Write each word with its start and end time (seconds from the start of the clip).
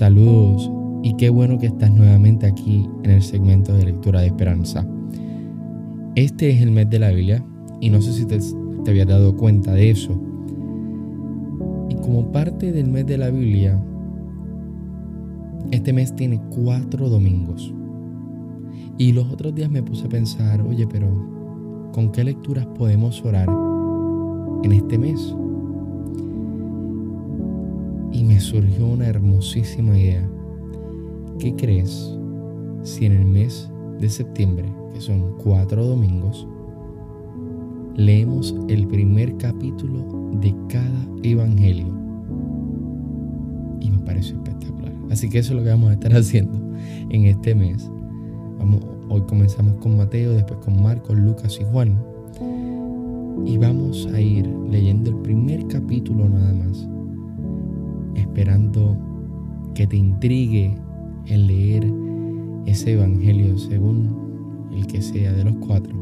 Saludos 0.00 0.72
y 1.02 1.12
qué 1.18 1.28
bueno 1.28 1.58
que 1.58 1.66
estás 1.66 1.92
nuevamente 1.92 2.46
aquí 2.46 2.88
en 3.02 3.10
el 3.10 3.22
segmento 3.22 3.74
de 3.74 3.84
lectura 3.84 4.22
de 4.22 4.28
esperanza. 4.28 4.86
Este 6.14 6.48
es 6.48 6.62
el 6.62 6.70
mes 6.70 6.88
de 6.88 6.98
la 6.98 7.10
Biblia 7.10 7.44
y 7.82 7.90
no 7.90 8.00
sé 8.00 8.14
si 8.14 8.24
te, 8.24 8.38
habías 8.88 9.06
dado 9.06 9.36
cuenta 9.36 9.74
de 9.74 9.90
eso. 9.90 10.18
Y 11.90 11.96
como 11.96 12.32
parte 12.32 12.72
del 12.72 12.88
mes 12.88 13.04
de 13.08 13.18
la 13.18 13.28
Biblia, 13.28 13.78
este 15.70 15.92
mes 15.92 16.16
tiene 16.16 16.40
cuatro 16.48 17.10
domingos. 17.10 17.70
Y 18.96 19.12
los 19.12 19.30
otros 19.30 19.54
días 19.54 19.70
me 19.70 19.82
puse 19.82 20.06
a 20.06 20.08
pensar, 20.08 20.62
oye, 20.62 20.86
pero 20.86 21.90
¿con 21.92 22.10
qué 22.10 22.24
lecturas 22.24 22.64
podemos 22.68 23.22
orar 23.22 23.50
en 24.62 24.72
este 24.72 24.96
mes? 24.96 25.36
Surgió 28.40 28.86
una 28.86 29.06
hermosísima 29.06 29.96
idea. 29.96 30.26
¿Qué 31.38 31.54
crees 31.54 32.18
si 32.82 33.04
en 33.04 33.12
el 33.12 33.24
mes 33.26 33.70
de 34.00 34.08
septiembre, 34.08 34.64
que 34.94 35.00
son 35.00 35.36
cuatro 35.36 35.84
domingos, 35.84 36.48
leemos 37.94 38.56
el 38.68 38.88
primer 38.88 39.36
capítulo 39.36 40.32
de 40.40 40.54
cada 40.68 41.06
evangelio? 41.22 41.86
Y 43.78 43.90
me 43.90 43.98
pareció 43.98 44.36
espectacular. 44.36 44.94
Así 45.10 45.28
que 45.28 45.38
eso 45.38 45.52
es 45.52 45.58
lo 45.58 45.62
que 45.62 45.70
vamos 45.70 45.90
a 45.90 45.92
estar 45.92 46.12
haciendo 46.16 46.58
en 47.10 47.26
este 47.26 47.54
mes. 47.54 47.88
Vamos, 48.58 48.80
hoy 49.10 49.20
comenzamos 49.28 49.76
con 49.76 49.98
Mateo, 49.98 50.32
después 50.32 50.58
con 50.64 50.82
Marcos, 50.82 51.16
Lucas 51.16 51.58
y 51.60 51.64
Juan. 51.70 52.02
Y 53.44 53.58
vamos 53.58 54.08
a 54.12 54.20
ir 54.20 54.46
leyendo 54.70 55.10
el 55.10 55.16
primer 55.18 55.66
capítulo 55.68 56.28
nada 56.28 56.52
más 56.54 56.88
esperando 58.14 58.96
que 59.74 59.86
te 59.86 59.96
intrigue 59.96 60.74
el 61.26 61.46
leer 61.46 61.92
ese 62.66 62.92
evangelio 62.92 63.56
según 63.58 64.68
el 64.72 64.86
que 64.86 65.02
sea 65.02 65.32
de 65.32 65.44
los 65.44 65.56
cuatro. 65.56 65.94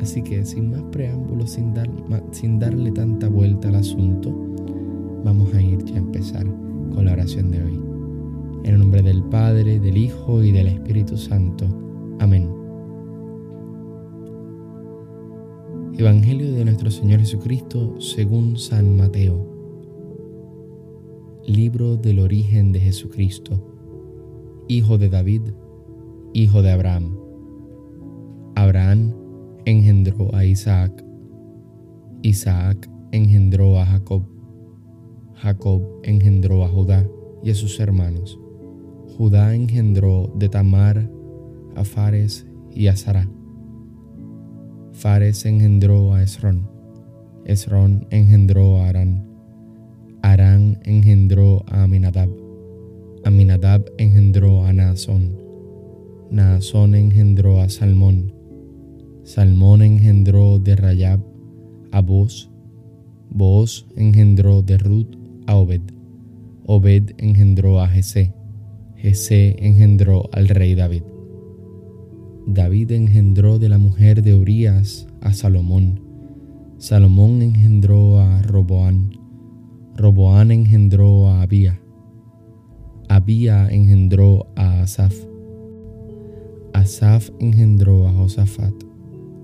Así 0.00 0.22
que 0.22 0.44
sin 0.44 0.70
más 0.70 0.82
preámbulos, 0.90 1.50
sin, 1.50 1.74
dar, 1.74 1.90
sin 2.32 2.58
darle 2.58 2.90
tanta 2.90 3.28
vuelta 3.28 3.68
al 3.68 3.76
asunto, 3.76 4.34
vamos 5.24 5.52
a 5.54 5.62
ir 5.62 5.84
ya 5.84 5.96
a 5.96 5.98
empezar 5.98 6.46
con 6.94 7.04
la 7.04 7.12
oración 7.12 7.50
de 7.50 7.62
hoy. 7.62 7.80
En 8.64 8.74
el 8.74 8.78
nombre 8.78 9.02
del 9.02 9.22
Padre, 9.24 9.78
del 9.78 9.96
Hijo 9.96 10.42
y 10.42 10.52
del 10.52 10.68
Espíritu 10.68 11.16
Santo. 11.16 11.66
Amén. 12.18 12.48
Evangelio 15.98 16.52
de 16.52 16.64
nuestro 16.64 16.90
Señor 16.90 17.20
Jesucristo 17.20 18.00
según 18.00 18.56
San 18.56 18.96
Mateo 18.96 19.49
Libro 21.50 21.96
del 21.96 22.20
origen 22.20 22.70
de 22.70 22.78
Jesucristo, 22.78 23.60
hijo 24.68 24.98
de 24.98 25.08
David, 25.08 25.42
hijo 26.32 26.62
de 26.62 26.70
Abraham. 26.70 27.18
Abraham 28.54 29.12
engendró 29.64 30.32
a 30.32 30.44
Isaac, 30.44 31.04
Isaac 32.22 32.88
engendró 33.10 33.80
a 33.80 33.84
Jacob, 33.84 34.22
Jacob 35.34 35.82
engendró 36.04 36.64
a 36.64 36.68
Judá 36.68 37.04
y 37.42 37.50
a 37.50 37.54
sus 37.56 37.80
hermanos. 37.80 38.38
Judá 39.18 39.52
engendró 39.52 40.32
de 40.36 40.48
Tamar 40.48 41.10
a 41.74 41.82
Fares 41.82 42.46
y 42.70 42.86
a 42.86 42.94
Sara. 42.94 43.28
Fares 44.92 45.44
engendró 45.44 46.14
a 46.14 46.22
Esrón, 46.22 46.70
Esrón 47.44 48.06
engendró 48.10 48.76
a 48.76 48.88
Arán 48.88 49.29
Arán 50.22 50.78
engendró 50.84 51.64
a 51.66 51.84
Aminadab, 51.84 52.28
Aminadab 53.24 53.84
engendró 53.98 54.64
a 54.64 54.72
Naasón, 54.72 55.36
Naasón 56.30 56.94
engendró 56.94 57.60
a 57.60 57.68
Salmón, 57.68 58.32
Salmón 59.24 59.82
engendró 59.82 60.58
de 60.58 60.76
Rayab 60.76 61.20
a 61.92 62.00
Boz, 62.00 62.50
Boz 63.30 63.86
engendró 63.96 64.62
de 64.62 64.78
Ruth 64.78 65.14
a 65.46 65.56
Obed, 65.56 65.82
Obed 66.66 67.10
engendró 67.18 67.80
a 67.80 67.88
Jesé, 67.88 68.34
Jesé 68.96 69.56
engendró 69.58 70.28
al 70.32 70.48
rey 70.48 70.74
David. 70.74 71.02
David 72.46 72.92
engendró 72.92 73.58
de 73.58 73.68
la 73.68 73.78
mujer 73.78 74.22
de 74.22 74.34
Urías 74.34 75.06
a 75.20 75.32
Salomón, 75.32 76.00
Salomón 76.78 77.42
engendró 77.42 78.18
a 78.18 78.42
Roboán, 78.42 79.19
Roboán 80.00 80.50
engendró 80.50 81.28
a 81.28 81.42
Abía, 81.42 81.78
Abía 83.10 83.68
engendró 83.68 84.46
a 84.56 84.80
Asaf, 84.80 85.14
Asaf 86.72 87.28
engendró 87.38 88.08
a 88.08 88.12
Josafat, 88.14 88.72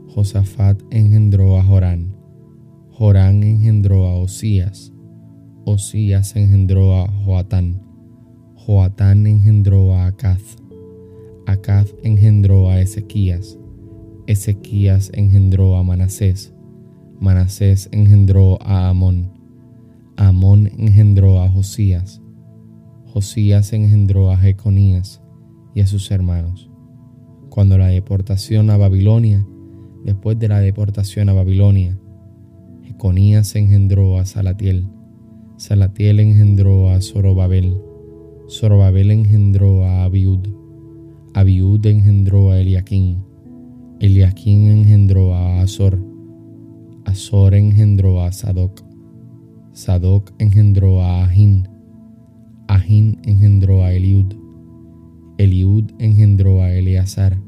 Josafat 0.09 0.81
engendró 0.91 1.59
a 1.59 1.63
Jorán, 1.63 2.17
Jorán 2.91 3.43
engendró 3.43 4.07
a 4.07 4.17
Osías, 4.17 4.95
Osías 5.67 6.35
engendró 6.35 6.95
a 6.95 7.07
Joatán, 7.07 7.83
Joatán 8.55 9.27
engendró 9.27 9.93
a 9.93 10.07
Acaz, 10.07 10.57
Acaz 11.47 11.95
engendró 12.03 12.71
a 12.71 12.81
Ezequías, 12.81 13.59
Ezequías 14.27 15.11
engendró 15.13 15.77
a 15.77 15.83
Manasés, 15.83 16.55
Manasés 17.21 17.91
engendró 17.93 18.57
a 18.63 18.89
Amón, 18.89 19.36
Amón 20.17 20.71
engendró 20.79 21.43
a 21.43 21.49
Josías, 21.51 22.23
Josías 23.05 23.73
engendró 23.73 24.31
a 24.31 24.37
Jeconías 24.37 25.23
y 25.75 25.81
a 25.81 25.87
sus 25.87 26.11
hermanos. 26.11 26.71
Cuando 27.51 27.77
la 27.77 27.89
deportación 27.89 28.71
a 28.71 28.77
Babilonia, 28.77 29.47
después 30.05 30.39
de 30.39 30.49
la 30.49 30.61
deportación 30.61 31.29
a 31.29 31.33
Babilonia, 31.35 31.99
Jeconías 32.83 33.57
engendró 33.57 34.19
a 34.19 34.25
Salatiel, 34.25 34.89
Salatiel 35.59 36.21
engendró 36.21 36.91
a 36.91 37.01
Zorobabel, 37.01 37.77
Zorobabel 38.49 39.11
engendró 39.11 39.85
a 39.85 40.05
Abiud, 40.05 40.49
Abiud 41.35 41.85
engendró 41.87 42.53
a 42.53 42.61
Eliaquín, 42.61 43.23
Eliaquín 44.01 44.69
engendró 44.69 45.35
a 45.35 45.61
Azor, 45.61 46.03
Azor 47.05 47.55
engendró 47.55 48.23
a 48.23 48.33
Sadoc, 48.33 48.86
Sadoc 49.77 50.33
engendró 50.39 51.03
a 51.03 51.25
Ahin, 51.25 51.69
Ahin 52.67 53.21
engendró 53.27 53.85
a 53.85 53.93
Eliud, 53.93 54.33
Eliud 55.37 55.85
engendró 55.99 56.63
a 56.63 56.73
Eleazar, 56.73 57.39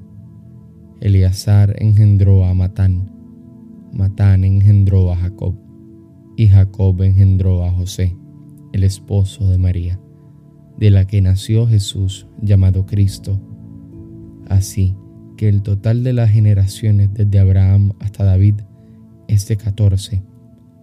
Eleazar 1.01 1.75
engendró 1.79 2.45
a 2.45 2.53
Matán, 2.53 3.11
Matán 3.95 4.45
engendró 4.45 5.11
a 5.11 5.17
Jacob, 5.17 5.55
y 6.37 6.49
Jacob 6.49 7.01
engendró 7.03 7.65
a 7.65 7.71
José, 7.73 8.15
el 8.75 8.85
esposo 8.85 9.49
de 9.49 9.57
María, 9.57 9.99
de 10.77 10.91
la 10.91 11.07
que 11.07 11.23
nació 11.23 11.67
Jesús 11.67 12.27
llamado 12.43 12.85
Cristo. 12.85 13.41
Así 14.51 14.95
que 15.39 15.49
el 15.49 15.63
total 15.63 16.05
de 16.05 16.13
las 16.13 16.29
generaciones 16.29 17.09
desde 17.15 17.39
Abraham 17.39 17.95
hasta 18.01 18.23
David 18.23 18.57
es 19.29 19.49
de 19.49 19.57
catorce 19.57 20.23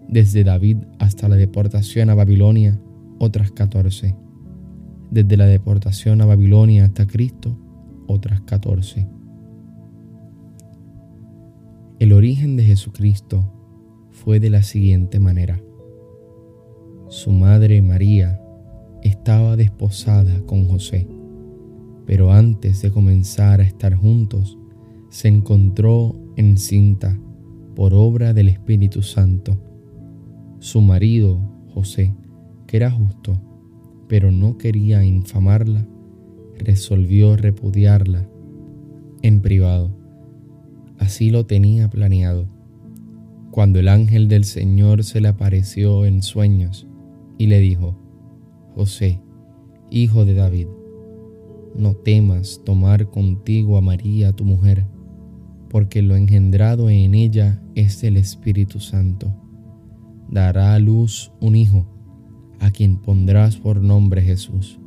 desde 0.07 0.43
David 0.43 0.77
hasta 0.99 1.27
la 1.27 1.35
deportación 1.35 2.09
a 2.09 2.15
Babilonia, 2.15 2.79
otras 3.19 3.51
catorce. 3.51 4.15
Desde 5.11 5.37
la 5.37 5.45
deportación 5.45 6.21
a 6.21 6.25
Babilonia 6.25 6.85
hasta 6.85 7.07
Cristo, 7.07 7.57
otras 8.07 8.41
catorce. 8.41 9.07
El 11.99 12.13
origen 12.13 12.55
de 12.57 12.63
Jesucristo 12.63 13.51
fue 14.11 14.39
de 14.39 14.49
la 14.49 14.63
siguiente 14.63 15.19
manera. 15.19 15.61
Su 17.07 17.31
madre 17.31 17.81
María 17.81 18.41
estaba 19.03 19.55
desposada 19.55 20.41
con 20.45 20.67
José, 20.67 21.07
pero 22.05 22.31
antes 22.31 22.81
de 22.81 22.91
comenzar 22.91 23.61
a 23.61 23.63
estar 23.63 23.95
juntos, 23.95 24.57
se 25.09 25.29
encontró 25.29 26.15
encinta 26.35 27.17
por 27.75 27.93
obra 27.93 28.33
del 28.33 28.49
Espíritu 28.49 29.01
Santo 29.01 29.57
su 30.65 30.81
marido, 30.81 31.39
José, 31.75 32.15
que 32.65 32.77
era 32.77 32.89
justo, 32.89 33.39
pero 34.07 34.31
no 34.31 34.57
quería 34.57 35.05
infamarla, 35.05 35.85
resolvió 36.57 37.37
repudiarla 37.37 38.27
en 39.21 39.41
privado. 39.41 39.95
Así 40.97 41.29
lo 41.29 41.45
tenía 41.45 41.87
planeado. 41.91 42.47
Cuando 43.51 43.77
el 43.77 43.87
ángel 43.87 44.27
del 44.27 44.43
Señor 44.43 45.03
se 45.03 45.21
le 45.21 45.27
apareció 45.27 46.03
en 46.03 46.23
sueños 46.23 46.87
y 47.37 47.45
le 47.45 47.59
dijo, 47.59 47.95
José, 48.73 49.21
hijo 49.91 50.25
de 50.25 50.33
David, 50.33 50.67
no 51.75 51.93
temas 51.93 52.63
tomar 52.65 53.11
contigo 53.11 53.77
a 53.77 53.81
María 53.81 54.33
tu 54.33 54.45
mujer, 54.45 54.87
porque 55.69 56.01
lo 56.01 56.15
engendrado 56.15 56.89
en 56.89 57.13
ella 57.13 57.61
es 57.75 58.03
el 58.03 58.17
Espíritu 58.17 58.79
Santo 58.79 59.44
dará 60.29 60.73
a 60.73 60.79
luz 60.79 61.31
un 61.39 61.55
hijo, 61.55 61.85
a 62.59 62.71
quien 62.71 62.97
pondrás 62.97 63.57
por 63.57 63.81
nombre 63.81 64.21
Jesús, 64.21 64.79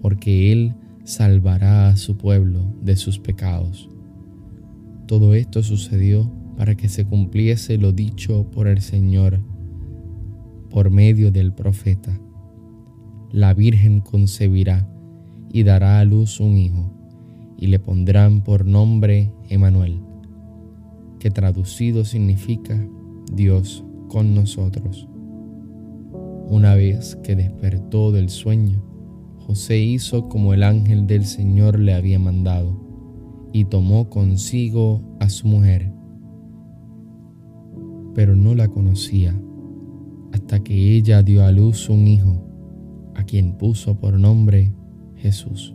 porque 0.00 0.52
Él 0.52 0.74
salvará 1.04 1.88
a 1.88 1.96
su 1.96 2.16
pueblo 2.16 2.74
de 2.80 2.96
sus 2.96 3.18
pecados. 3.18 3.88
Todo 5.06 5.34
esto 5.34 5.62
sucedió 5.62 6.30
para 6.56 6.74
que 6.74 6.88
se 6.88 7.04
cumpliese 7.04 7.78
lo 7.78 7.92
dicho 7.92 8.50
por 8.50 8.68
el 8.68 8.80
Señor 8.80 9.40
por 10.70 10.90
medio 10.90 11.32
del 11.32 11.52
profeta. 11.52 12.18
La 13.32 13.54
Virgen 13.54 14.00
concebirá 14.00 14.88
y 15.52 15.64
dará 15.64 15.98
a 15.98 16.04
luz 16.04 16.40
un 16.40 16.56
hijo, 16.56 16.92
y 17.56 17.66
le 17.66 17.78
pondrán 17.78 18.42
por 18.42 18.64
nombre 18.64 19.32
Emanuel, 19.48 20.00
que 21.18 21.30
traducido 21.30 22.04
significa 22.04 22.80
Dios 23.32 23.84
con 24.10 24.34
nosotros. 24.34 25.08
Una 26.48 26.74
vez 26.74 27.16
que 27.22 27.36
despertó 27.36 28.10
del 28.10 28.28
sueño, 28.28 28.82
José 29.38 29.78
hizo 29.78 30.28
como 30.28 30.52
el 30.52 30.64
ángel 30.64 31.06
del 31.06 31.24
Señor 31.24 31.78
le 31.78 31.94
había 31.94 32.18
mandado, 32.18 32.78
y 33.52 33.64
tomó 33.64 34.10
consigo 34.10 35.00
a 35.20 35.28
su 35.28 35.46
mujer, 35.46 35.92
pero 38.14 38.36
no 38.36 38.54
la 38.54 38.68
conocía 38.68 39.40
hasta 40.32 40.62
que 40.62 40.96
ella 40.96 41.22
dio 41.22 41.44
a 41.44 41.52
luz 41.52 41.88
un 41.88 42.06
hijo, 42.06 42.44
a 43.14 43.24
quien 43.24 43.58
puso 43.58 43.98
por 43.98 44.18
nombre 44.18 44.72
Jesús. 45.16 45.74